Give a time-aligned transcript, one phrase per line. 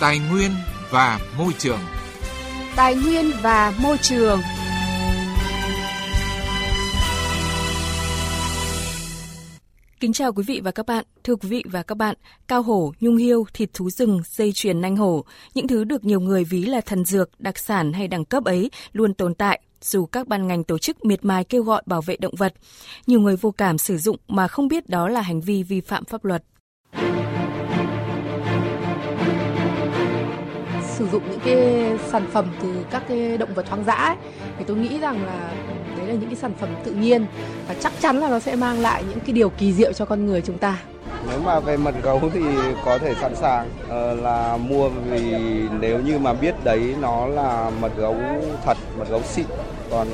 [0.00, 0.50] Tài nguyên
[0.90, 1.78] và môi trường.
[2.76, 4.40] Tài nguyên và môi trường.
[10.00, 11.04] Kính chào quý vị và các bạn.
[11.24, 12.16] Thưa quý vị và các bạn,
[12.48, 16.20] cao hổ, nhung hiêu, thịt thú rừng, dây chuyền nanh hổ, những thứ được nhiều
[16.20, 20.06] người ví là thần dược, đặc sản hay đẳng cấp ấy luôn tồn tại dù
[20.06, 22.54] các ban ngành tổ chức miệt mài kêu gọi bảo vệ động vật.
[23.06, 26.04] Nhiều người vô cảm sử dụng mà không biết đó là hành vi vi phạm
[26.04, 26.44] pháp luật.
[30.98, 34.16] Sử dụng những cái sản phẩm từ các cái động vật hoang dã ấy,
[34.58, 35.52] thì tôi nghĩ rằng là
[35.98, 37.26] đấy là những cái sản phẩm tự nhiên
[37.68, 40.26] và chắc chắn là nó sẽ mang lại những cái điều kỳ diệu cho con
[40.26, 40.78] người chúng ta.
[41.30, 42.40] Nếu mà về mật gấu thì
[42.84, 45.20] có thể sẵn sàng uh, là mua vì
[45.80, 48.16] nếu như mà biết đấy nó là mật gấu
[48.64, 49.46] thật, mật gấu xịn.
[49.90, 50.08] Còn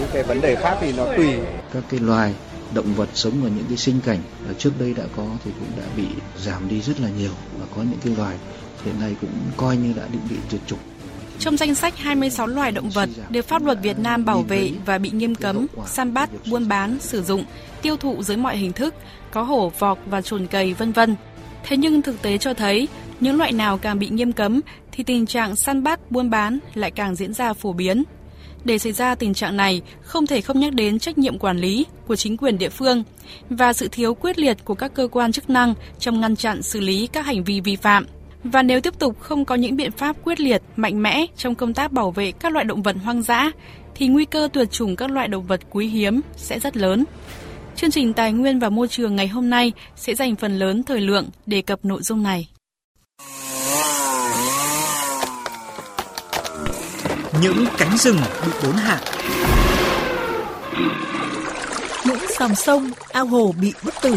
[0.00, 1.34] những cái vấn đề khác thì nó tùy.
[1.74, 2.34] Các cái loài
[2.74, 5.68] động vật sống ở những cái sinh cảnh ở trước đây đã có thì cũng
[5.78, 6.06] đã bị
[6.38, 8.36] giảm đi rất là nhiều và có những cái loài
[8.88, 10.78] hiện nay cũng coi như đã định bị tuyệt chủng.
[11.38, 14.98] Trong danh sách 26 loài động vật được pháp luật Việt Nam bảo vệ và
[14.98, 17.44] bị nghiêm cấm săn bắt, buôn bán, sử dụng,
[17.82, 18.94] tiêu thụ dưới mọi hình thức,
[19.30, 21.16] có hổ, vọc và chuồn cầy vân vân.
[21.64, 22.88] Thế nhưng thực tế cho thấy,
[23.20, 24.60] những loại nào càng bị nghiêm cấm
[24.92, 28.02] thì tình trạng săn bắt, buôn bán lại càng diễn ra phổ biến.
[28.64, 31.86] Để xảy ra tình trạng này, không thể không nhắc đến trách nhiệm quản lý
[32.06, 33.04] của chính quyền địa phương
[33.50, 36.80] và sự thiếu quyết liệt của các cơ quan chức năng trong ngăn chặn xử
[36.80, 38.06] lý các hành vi vi phạm.
[38.52, 41.74] Và nếu tiếp tục không có những biện pháp quyết liệt, mạnh mẽ trong công
[41.74, 43.50] tác bảo vệ các loại động vật hoang dã,
[43.94, 47.04] thì nguy cơ tuyệt chủng các loại động vật quý hiếm sẽ rất lớn.
[47.76, 51.00] Chương trình Tài nguyên và Môi trường ngày hôm nay sẽ dành phần lớn thời
[51.00, 52.48] lượng đề cập nội dung này.
[57.42, 59.00] Những cánh rừng bị đốn hạ
[62.06, 64.16] Những dòng sông, ao hồ bị bức tử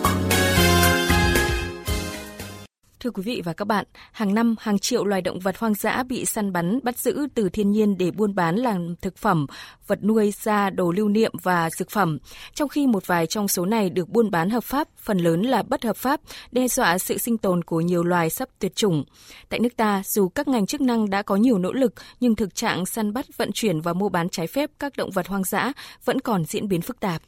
[3.01, 6.03] Thưa quý vị và các bạn, hàng năm hàng triệu loài động vật hoang dã
[6.03, 9.47] bị săn bắn, bắt giữ từ thiên nhiên để buôn bán làm thực phẩm,
[9.87, 12.17] vật nuôi, da, đồ lưu niệm và dược phẩm.
[12.53, 15.63] Trong khi một vài trong số này được buôn bán hợp pháp, phần lớn là
[15.63, 19.03] bất hợp pháp, đe dọa sự sinh tồn của nhiều loài sắp tuyệt chủng.
[19.49, 22.55] Tại nước ta, dù các ngành chức năng đã có nhiều nỗ lực, nhưng thực
[22.55, 25.73] trạng săn bắt, vận chuyển và mua bán trái phép các động vật hoang dã
[26.05, 27.21] vẫn còn diễn biến phức tạp.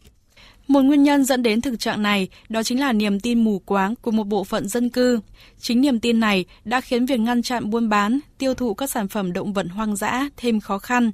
[0.68, 3.96] Một nguyên nhân dẫn đến thực trạng này đó chính là niềm tin mù quáng
[3.96, 5.20] của một bộ phận dân cư.
[5.60, 9.08] Chính niềm tin này đã khiến việc ngăn chặn buôn bán, tiêu thụ các sản
[9.08, 11.12] phẩm động vật hoang dã thêm khó khăn.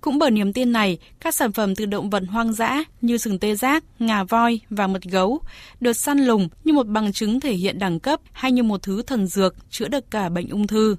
[0.00, 3.38] Cũng bởi niềm tin này, các sản phẩm từ động vật hoang dã như sừng
[3.38, 5.40] tê giác, ngà voi và mật gấu
[5.80, 9.02] được săn lùng như một bằng chứng thể hiện đẳng cấp hay như một thứ
[9.02, 10.96] thần dược chữa được cả bệnh ung thư.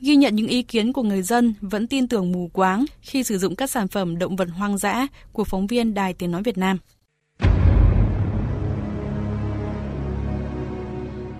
[0.00, 3.38] Ghi nhận những ý kiến của người dân vẫn tin tưởng mù quáng khi sử
[3.38, 6.58] dụng các sản phẩm động vật hoang dã của phóng viên Đài Tiếng Nói Việt
[6.58, 6.78] Nam.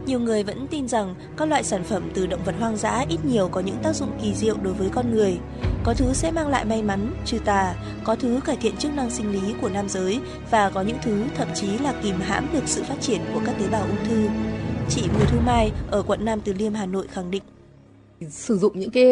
[0.08, 3.24] Nhiều người vẫn tin rằng các loại sản phẩm từ động vật hoang dã ít
[3.24, 5.38] nhiều có những tác dụng kỳ diệu đối với con người.
[5.84, 7.74] Có thứ sẽ mang lại may mắn, trừ tà,
[8.04, 10.20] có thứ cải thiện chức năng sinh lý của nam giới
[10.50, 13.54] và có những thứ thậm chí là kìm hãm được sự phát triển của các
[13.58, 14.28] tế bào ung thư.
[14.88, 17.42] Chị Bùi Thu Mai ở quận Nam Từ Liêm, Hà Nội khẳng định
[18.30, 19.06] sử dụng những cái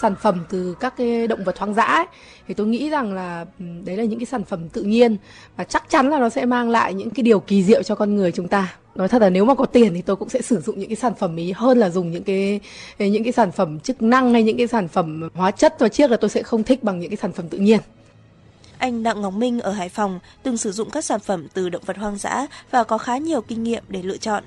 [0.00, 2.06] sản phẩm từ các cái động vật hoang dã ấy,
[2.48, 5.16] thì tôi nghĩ rằng là đấy là những cái sản phẩm tự nhiên
[5.56, 8.16] và chắc chắn là nó sẽ mang lại những cái điều kỳ diệu cho con
[8.16, 10.60] người chúng ta nói thật là nếu mà có tiền thì tôi cũng sẽ sử
[10.60, 12.60] dụng những cái sản phẩm ý hơn là dùng những cái
[12.98, 16.10] những cái sản phẩm chức năng hay những cái sản phẩm hóa chất và chiếc
[16.10, 17.80] là tôi sẽ không thích bằng những cái sản phẩm tự nhiên
[18.78, 21.82] anh Đặng Ngọc Minh ở Hải Phòng từng sử dụng các sản phẩm từ động
[21.86, 24.44] vật hoang dã và có khá nhiều kinh nghiệm để lựa chọn.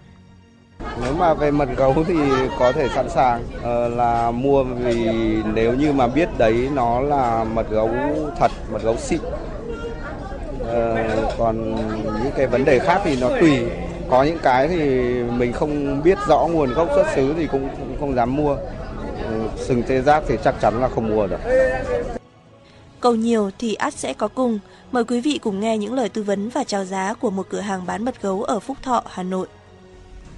[1.04, 2.16] Nếu mà về mật gấu thì
[2.60, 5.10] có thể sẵn sàng uh, là mua vì
[5.54, 7.90] nếu như mà biết đấy nó là mật gấu
[8.40, 9.20] thật, mật gấu xịn.
[10.62, 11.76] Uh, còn
[12.24, 13.60] những cái vấn đề khác thì nó tùy.
[14.10, 14.80] Có những cái thì
[15.24, 18.54] mình không biết rõ nguồn gốc xuất xứ thì cũng, cũng không dám mua.
[18.54, 21.40] Uh, sừng tê giác thì chắc chắn là không mua được.
[23.00, 24.60] Cầu nhiều thì ắt sẽ có cùng.
[24.92, 27.60] Mời quý vị cùng nghe những lời tư vấn và chào giá của một cửa
[27.60, 29.48] hàng bán mật gấu ở Phúc Thọ, Hà Nội.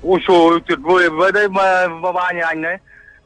[0.03, 1.09] Ôi trời tuyệt vời.
[1.09, 2.77] Với đây mà, mà ba nhà anh đấy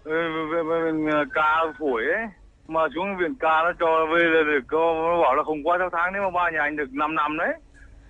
[0.04, 2.26] ờ, cá phổi ấy
[2.68, 5.90] mà xuống viện cá nó cho về là được nó bảo là không qua sáu
[5.90, 7.54] tháng nếu mà ba nhà anh được 5 năm đấy.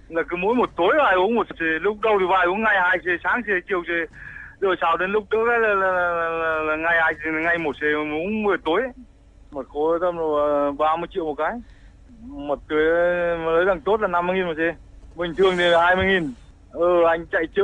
[0.10, 2.98] Là cứ mỗi một tối vài uống một lúc đầu thì vài uống ngày hai
[3.06, 4.16] xì sáng xì chiều xì
[4.60, 7.76] rồi sau đến lúc trước là, là, là, là, là, là ngày hai ngày một
[7.82, 8.82] xì uống 10 tối
[9.52, 11.52] mà khối tầm là 30 ờ, triệu một cái.
[12.22, 12.80] Một cái
[13.46, 14.78] lấy càng tốt là 50 nghìn một xì
[15.16, 16.34] bình thường thì là 20 nghìn
[16.72, 17.64] ừ anh chạy chợ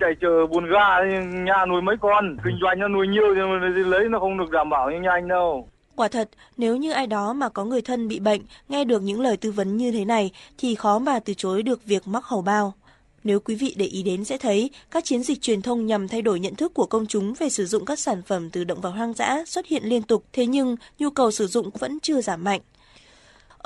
[0.00, 1.04] chạy chợ buồn ga
[1.44, 3.34] nhà nuôi mấy con kinh doanh nó nuôi nhiều
[3.76, 5.68] thì lấy nó không được đảm bảo như anh đâu
[5.98, 9.20] Quả thật, nếu như ai đó mà có người thân bị bệnh, nghe được những
[9.20, 12.42] lời tư vấn như thế này thì khó mà từ chối được việc mắc hầu
[12.42, 12.74] bao.
[13.24, 16.22] Nếu quý vị để ý đến sẽ thấy, các chiến dịch truyền thông nhằm thay
[16.22, 18.90] đổi nhận thức của công chúng về sử dụng các sản phẩm từ động vật
[18.90, 22.44] hoang dã xuất hiện liên tục, thế nhưng nhu cầu sử dụng vẫn chưa giảm
[22.44, 22.60] mạnh.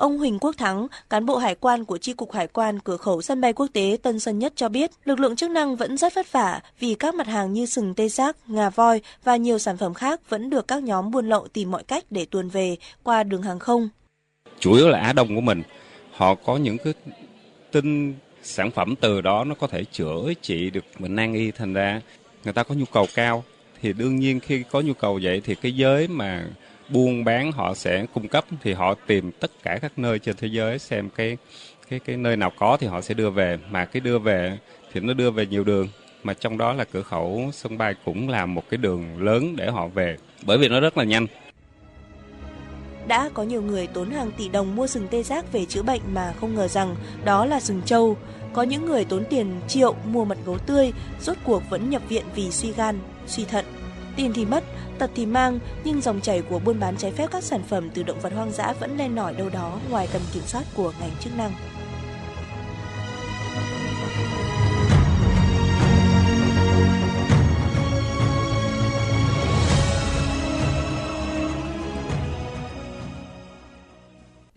[0.02, 3.22] Ông Huỳnh Quốc Thắng, cán bộ hải quan của Chi cục Hải quan cửa khẩu
[3.22, 6.14] sân bay quốc tế Tân Sơn Nhất cho biết, lực lượng chức năng vẫn rất
[6.14, 9.76] vất vả vì các mặt hàng như sừng tê giác, ngà voi và nhiều sản
[9.76, 13.22] phẩm khác vẫn được các nhóm buôn lậu tìm mọi cách để tuồn về qua
[13.22, 13.88] đường hàng không.
[14.58, 15.62] Chủ yếu là Á Đông của mình,
[16.12, 16.94] họ có những cái
[17.70, 21.72] tin sản phẩm từ đó nó có thể chữa trị được bệnh nan y thành
[21.72, 22.00] ra
[22.44, 23.44] người ta có nhu cầu cao
[23.82, 26.46] thì đương nhiên khi có nhu cầu vậy thì cái giới mà
[26.92, 30.48] buôn bán họ sẽ cung cấp thì họ tìm tất cả các nơi trên thế
[30.48, 31.36] giới xem cái
[31.90, 34.58] cái cái nơi nào có thì họ sẽ đưa về mà cái đưa về
[34.92, 35.88] thì nó đưa về nhiều đường
[36.22, 39.70] mà trong đó là cửa khẩu sân bay cũng là một cái đường lớn để
[39.70, 40.16] họ về
[40.46, 41.26] bởi vì nó rất là nhanh
[43.06, 46.00] đã có nhiều người tốn hàng tỷ đồng mua sừng tê giác về chữa bệnh
[46.12, 48.16] mà không ngờ rằng đó là sừng trâu.
[48.52, 52.24] Có những người tốn tiền triệu mua mật gấu tươi, rốt cuộc vẫn nhập viện
[52.34, 53.64] vì suy gan, suy thận.
[54.16, 54.64] Tiền thì mất,
[55.02, 58.02] tật thì mang, nhưng dòng chảy của buôn bán trái phép các sản phẩm từ
[58.02, 61.10] động vật hoang dã vẫn len lỏi đâu đó ngoài tầm kiểm soát của ngành
[61.20, 61.52] chức năng.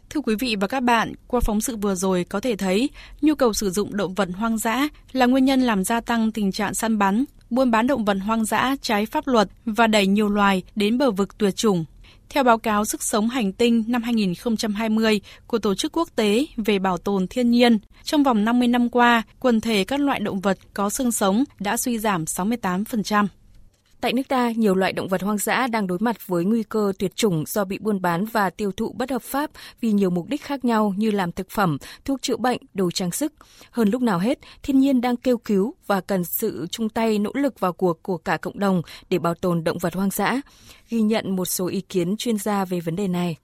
[0.10, 2.90] Thưa quý vị và các bạn, qua phóng sự vừa rồi có thể thấy
[3.22, 6.52] nhu cầu sử dụng động vật hoang dã là nguyên nhân làm gia tăng tình
[6.52, 10.30] trạng săn bắn, buôn bán động vật hoang dã trái pháp luật và đẩy nhiều
[10.30, 11.86] loài đến bờ vực tuyệt chủng.
[12.30, 16.80] Theo báo cáo Sức sống hành tinh năm 2020 của Tổ chức Quốc tế về
[16.80, 20.58] bảo tồn thiên nhiên, trong vòng 50 năm qua, quần thể các loại động vật
[20.74, 23.28] có xương sống đã suy giảm 68%.
[24.02, 26.94] Tại nước ta, nhiều loại động vật hoang dã đang đối mặt với nguy cơ
[27.00, 29.52] tuyệt chủng do bị buôn bán và tiêu thụ bất hợp pháp
[29.82, 33.12] vì nhiều mục đích khác nhau như làm thực phẩm, thuốc chữa bệnh, đồ trang
[33.12, 33.34] sức.
[33.72, 37.32] Hơn lúc nào hết, thiên nhiên đang kêu cứu và cần sự chung tay nỗ
[37.34, 40.42] lực vào cuộc của cả cộng đồng để bảo tồn động vật hoang dã.
[40.90, 43.38] Ghi nhận một số ý kiến chuyên gia về vấn đề này.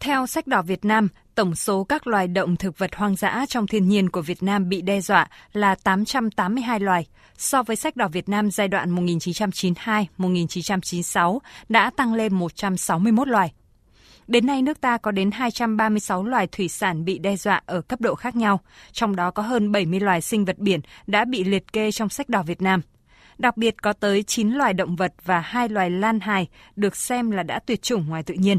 [0.00, 3.66] Theo sách đỏ Việt Nam, tổng số các loài động thực vật hoang dã trong
[3.66, 7.06] thiên nhiên của Việt Nam bị đe dọa là 882 loài.
[7.38, 13.52] So với sách đỏ Việt Nam giai đoạn 1992-1996 đã tăng lên 161 loài.
[14.26, 18.00] Đến nay, nước ta có đến 236 loài thủy sản bị đe dọa ở cấp
[18.00, 18.60] độ khác nhau,
[18.92, 22.28] trong đó có hơn 70 loài sinh vật biển đã bị liệt kê trong sách
[22.28, 22.80] đỏ Việt Nam.
[23.38, 27.30] Đặc biệt có tới 9 loài động vật và 2 loài lan hài được xem
[27.30, 28.58] là đã tuyệt chủng ngoài tự nhiên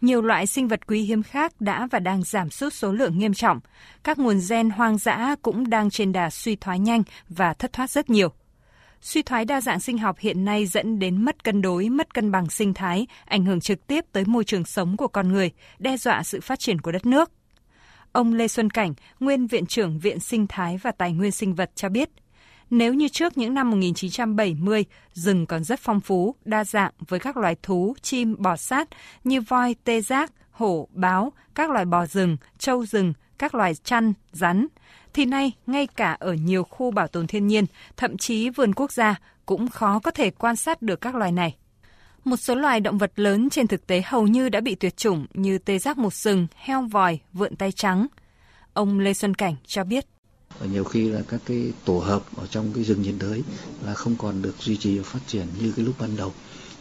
[0.00, 3.34] nhiều loại sinh vật quý hiếm khác đã và đang giảm sút số lượng nghiêm
[3.34, 3.60] trọng.
[4.04, 7.90] Các nguồn gen hoang dã cũng đang trên đà suy thoái nhanh và thất thoát
[7.90, 8.28] rất nhiều.
[9.00, 12.30] Suy thoái đa dạng sinh học hiện nay dẫn đến mất cân đối, mất cân
[12.30, 15.96] bằng sinh thái, ảnh hưởng trực tiếp tới môi trường sống của con người, đe
[15.96, 17.30] dọa sự phát triển của đất nước.
[18.12, 21.70] Ông Lê Xuân Cảnh, nguyên viện trưởng Viện Sinh thái và Tài nguyên sinh vật
[21.74, 22.08] cho biết–
[22.70, 27.36] nếu như trước những năm 1970, rừng còn rất phong phú, đa dạng với các
[27.36, 28.88] loài thú, chim, bò sát
[29.24, 34.12] như voi, tê giác, hổ, báo, các loài bò rừng, trâu rừng, các loài chăn,
[34.32, 34.66] rắn,
[35.14, 37.64] thì nay ngay cả ở nhiều khu bảo tồn thiên nhiên,
[37.96, 41.56] thậm chí vườn quốc gia cũng khó có thể quan sát được các loài này.
[42.24, 45.26] Một số loài động vật lớn trên thực tế hầu như đã bị tuyệt chủng
[45.34, 48.06] như tê giác một sừng, heo vòi, vượn tay trắng.
[48.72, 50.06] Ông Lê Xuân Cảnh cho biết
[50.60, 53.42] nhiều khi là các cái tổ hợp ở trong cái rừng nhiệt đới
[53.86, 56.32] là không còn được duy trì và phát triển như cái lúc ban đầu.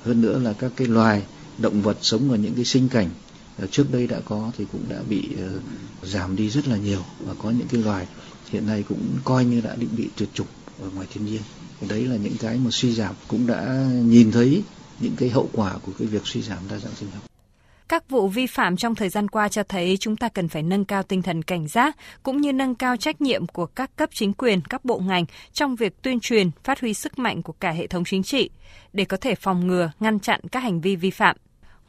[0.03, 1.23] Hơn nữa là các cái loài
[1.57, 3.09] động vật sống ở những cái sinh cảnh
[3.57, 7.03] ờ, trước đây đã có thì cũng đã bị uh, giảm đi rất là nhiều.
[7.25, 8.07] Và có những cái loài
[8.49, 10.47] hiện nay cũng coi như đã định bị tuyệt chủng
[10.81, 11.41] ở ngoài thiên nhiên.
[11.89, 14.63] Đấy là những cái mà suy giảm cũng đã nhìn thấy
[14.99, 17.32] những cái hậu quả của cái việc suy giảm đa dạng sinh học
[17.93, 20.85] các vụ vi phạm trong thời gian qua cho thấy chúng ta cần phải nâng
[20.85, 24.33] cao tinh thần cảnh giác cũng như nâng cao trách nhiệm của các cấp chính
[24.33, 27.87] quyền, các bộ ngành trong việc tuyên truyền, phát huy sức mạnh của cả hệ
[27.87, 28.49] thống chính trị
[28.93, 31.35] để có thể phòng ngừa, ngăn chặn các hành vi vi phạm.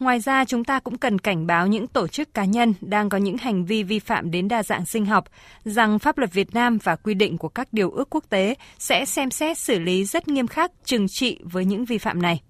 [0.01, 3.19] Ngoài ra, chúng ta cũng cần cảnh báo những tổ chức cá nhân đang có
[3.19, 5.25] những hành vi vi phạm đến đa dạng sinh học
[5.65, 9.05] rằng pháp luật Việt Nam và quy định của các điều ước quốc tế sẽ
[9.05, 12.41] xem xét xử lý rất nghiêm khắc trừng trị với những vi phạm này.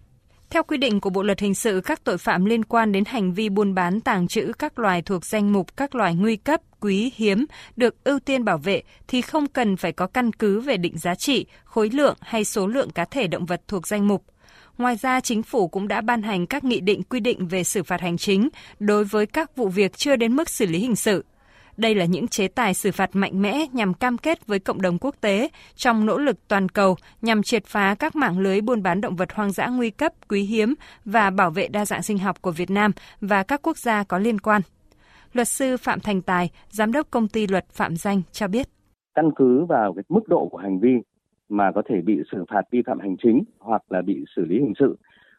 [0.55, 3.35] Theo quy định của Bộ luật hình sự, các tội phạm liên quan đến hành
[3.35, 7.13] vi buôn bán tàng trữ các loài thuộc danh mục các loài nguy cấp, quý,
[7.17, 7.47] hiếm
[7.77, 11.15] được ưu tiên bảo vệ thì không cần phải có căn cứ về định giá
[11.15, 14.25] trị, khối lượng hay số lượng cá thể động vật thuộc danh mục.
[14.79, 17.83] Ngoài ra, chính phủ cũng đã ban hành các nghị định quy định về xử
[17.83, 21.25] phạt hành chính đối với các vụ việc chưa đến mức xử lý hình sự.
[21.77, 24.99] Đây là những chế tài xử phạt mạnh mẽ nhằm cam kết với cộng đồng
[25.01, 29.01] quốc tế trong nỗ lực toàn cầu nhằm triệt phá các mạng lưới buôn bán
[29.01, 32.43] động vật hoang dã nguy cấp, quý hiếm và bảo vệ đa dạng sinh học
[32.43, 32.91] của Việt Nam
[33.21, 34.63] và các quốc gia có liên quan.
[35.33, 38.67] Luật sư Phạm Thành Tài, giám đốc công ty luật Phạm Danh cho biết.
[39.15, 40.95] Căn cứ vào cái mức độ của hành vi
[41.49, 44.59] mà có thể bị xử phạt vi phạm hành chính hoặc là bị xử lý
[44.59, 44.99] hình sự.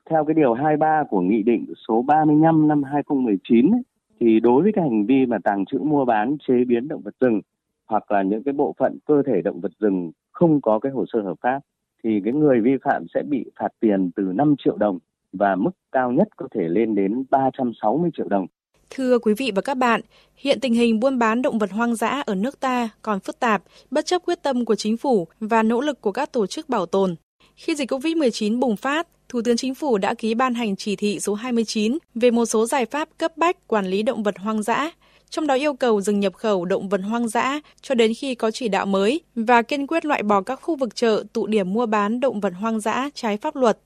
[0.09, 3.81] Theo cái điều 23 của Nghị định số 35 năm 2019 ấy,
[4.19, 7.15] thì đối với cái hành vi mà tàng trữ mua bán chế biến động vật
[7.19, 7.41] rừng
[7.85, 11.05] hoặc là những cái bộ phận cơ thể động vật rừng không có cái hồ
[11.13, 11.59] sơ hợp pháp
[12.03, 14.99] thì cái người vi phạm sẽ bị phạt tiền từ 5 triệu đồng
[15.33, 18.47] và mức cao nhất có thể lên đến 360 triệu đồng.
[18.89, 20.01] Thưa quý vị và các bạn,
[20.35, 23.63] hiện tình hình buôn bán động vật hoang dã ở nước ta còn phức tạp,
[23.91, 26.85] bất chấp quyết tâm của chính phủ và nỗ lực của các tổ chức bảo
[26.85, 27.15] tồn.
[27.55, 31.19] Khi dịch COVID-19 bùng phát, Thủ tướng Chính phủ đã ký ban hành chỉ thị
[31.19, 34.91] số 29 về một số giải pháp cấp bách quản lý động vật hoang dã,
[35.29, 38.51] trong đó yêu cầu dừng nhập khẩu động vật hoang dã cho đến khi có
[38.51, 41.85] chỉ đạo mới và kiên quyết loại bỏ các khu vực chợ tụ điểm mua
[41.85, 43.77] bán động vật hoang dã trái pháp luật.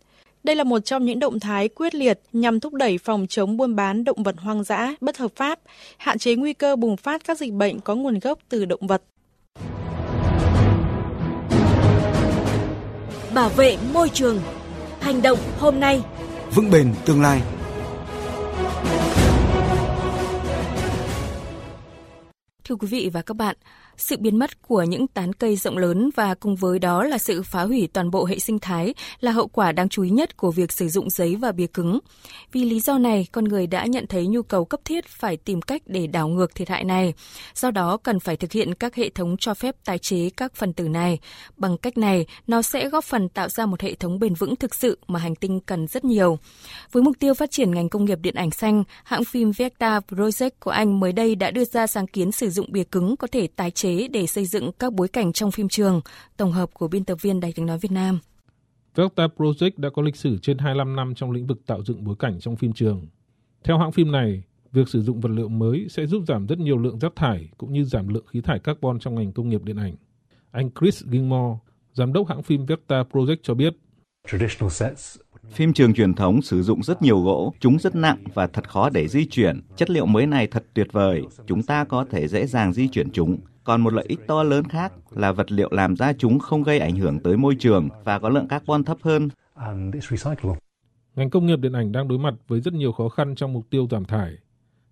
[0.43, 3.75] Đây là một trong những động thái quyết liệt nhằm thúc đẩy phòng chống buôn
[3.75, 5.59] bán động vật hoang dã bất hợp pháp,
[5.97, 9.01] hạn chế nguy cơ bùng phát các dịch bệnh có nguồn gốc từ động vật.
[13.39, 14.41] Bảo vệ môi trường
[15.01, 16.01] Hành động hôm nay,
[16.55, 17.41] vững bền tương lai.
[22.69, 23.55] Thưa quý vị và các bạn,
[23.97, 27.43] sự biến mất của những tán cây rộng lớn và cùng với đó là sự
[27.43, 30.51] phá hủy toàn bộ hệ sinh thái là hậu quả đáng chú ý nhất của
[30.51, 31.99] việc sử dụng giấy và bìa cứng.
[32.51, 35.61] Vì lý do này, con người đã nhận thấy nhu cầu cấp thiết phải tìm
[35.61, 37.13] cách để đảo ngược thiệt hại này.
[37.55, 40.73] Do đó, cần phải thực hiện các hệ thống cho phép tái chế các phần
[40.73, 41.19] tử này.
[41.57, 44.75] Bằng cách này, nó sẽ góp phần tạo ra một hệ thống bền vững thực
[44.75, 46.37] sự mà hành tinh cần rất nhiều.
[46.91, 50.51] Với mục tiêu phát triển ngành công nghiệp điện ảnh xanh, hãng phim Vecta Project
[50.59, 53.47] của Anh mới đây đã đưa ra sáng kiến sử dụng bìa cứng có thể
[53.47, 56.01] tái chế chế để xây dựng các bối cảnh trong phim trường.
[56.37, 58.19] Tổng hợp của biên tập viên Đài tiếng nói Việt Nam.
[58.95, 62.15] Vecta Project đã có lịch sử trên 25 năm trong lĩnh vực tạo dựng bối
[62.19, 63.07] cảnh trong phim trường.
[63.63, 66.77] Theo hãng phim này, việc sử dụng vật liệu mới sẽ giúp giảm rất nhiều
[66.77, 69.77] lượng rác thải cũng như giảm lượng khí thải carbon trong ngành công nghiệp điện
[69.77, 69.95] ảnh.
[70.51, 71.59] Anh Chris Gilmore,
[71.93, 73.73] giám đốc hãng phim Vecta Project cho biết,
[75.47, 78.89] Phim trường truyền thống sử dụng rất nhiều gỗ, chúng rất nặng và thật khó
[78.89, 79.61] để di chuyển.
[79.75, 83.11] Chất liệu mới này thật tuyệt vời, chúng ta có thể dễ dàng di chuyển
[83.11, 83.37] chúng.
[83.63, 86.79] Còn một lợi ích to lớn khác là vật liệu làm ra chúng không gây
[86.79, 89.29] ảnh hưởng tới môi trường và có lượng carbon thấp hơn.
[91.15, 93.65] Ngành công nghiệp điện ảnh đang đối mặt với rất nhiều khó khăn trong mục
[93.69, 94.31] tiêu giảm thải.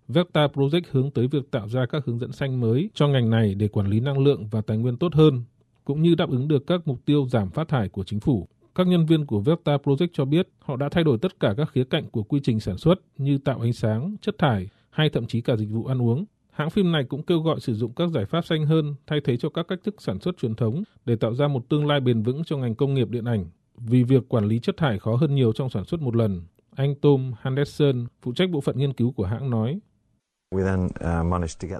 [0.08, 3.54] Vecta Project hướng tới việc tạo ra các hướng dẫn xanh mới cho ngành này
[3.54, 5.42] để quản lý năng lượng và tài nguyên tốt hơn,
[5.84, 8.48] cũng như đáp ứng được các mục tiêu giảm phát thải của chính phủ.
[8.78, 11.70] Các nhân viên của Vecta Project cho biết họ đã thay đổi tất cả các
[11.72, 15.26] khía cạnh của quy trình sản xuất như tạo ánh sáng, chất thải hay thậm
[15.26, 16.24] chí cả dịch vụ ăn uống.
[16.50, 19.36] Hãng phim này cũng kêu gọi sử dụng các giải pháp xanh hơn thay thế
[19.36, 22.22] cho các cách thức sản xuất truyền thống để tạo ra một tương lai bền
[22.22, 23.44] vững cho ngành công nghiệp điện ảnh.
[23.76, 26.42] Vì việc quản lý chất thải khó hơn nhiều trong sản xuất một lần,
[26.76, 29.80] anh Tom Henderson, phụ trách bộ phận nghiên cứu của hãng nói,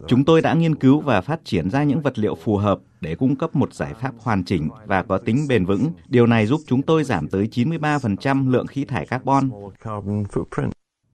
[0.07, 3.15] Chúng tôi đã nghiên cứu và phát triển ra những vật liệu phù hợp để
[3.15, 5.87] cung cấp một giải pháp hoàn chỉnh và có tính bền vững.
[6.09, 9.51] Điều này giúp chúng tôi giảm tới 93% lượng khí thải carbon.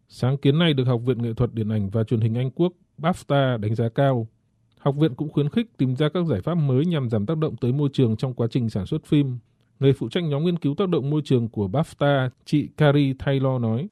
[0.09, 2.73] Sáng kiến này được Học viện Nghệ thuật Điện ảnh và Truyền hình Anh Quốc
[2.99, 4.29] BAFTA đánh giá cao.
[4.79, 7.57] Học viện cũng khuyến khích tìm ra các giải pháp mới nhằm giảm tác động
[7.57, 9.39] tới môi trường trong quá trình sản xuất phim.
[9.85, 13.61] Người phụ trách nhóm nghiên cứu tác động môi trường của BAFTA, chị Carrie Taylor
[13.61, 13.89] nói.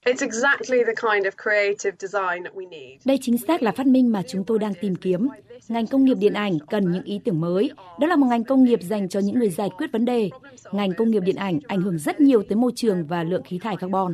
[3.04, 5.28] Đây chính xác là phát minh mà chúng tôi đang tìm kiếm.
[5.68, 7.70] Ngành công nghiệp điện ảnh cần những ý tưởng mới.
[8.00, 10.30] Đó là một ngành công nghiệp dành cho những người giải quyết vấn đề.
[10.72, 13.58] Ngành công nghiệp điện ảnh ảnh hưởng rất nhiều tới môi trường và lượng khí
[13.58, 14.12] thải carbon.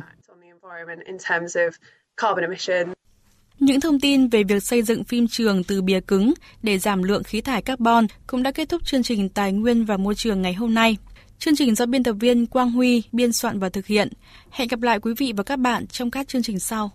[3.59, 6.33] Những thông tin về việc xây dựng phim trường từ bìa cứng
[6.63, 9.97] để giảm lượng khí thải carbon cũng đã kết thúc chương trình Tài nguyên và
[9.97, 10.97] Môi trường ngày hôm nay.
[11.39, 14.09] Chương trình do biên tập viên Quang Huy biên soạn và thực hiện.
[14.49, 16.91] Hẹn gặp lại quý vị và các bạn trong các chương trình sau.